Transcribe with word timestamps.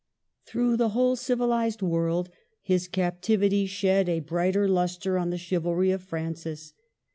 Through 0.47 0.77
the 0.77 0.89
whole 0.97 1.15
civilized 1.15 1.83
world 1.83 2.31
his 2.63 2.87
cap 2.87 3.21
tivity 3.21 3.67
shed 3.67 4.09
a 4.09 4.19
brighter 4.21 4.67
lustre 4.67 5.15
on 5.15 5.29
the 5.29 5.37
chivalry 5.37 5.91
of 5.91 6.01
Francis. 6.01 6.73